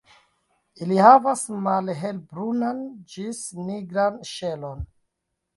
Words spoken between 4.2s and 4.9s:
ŝelon.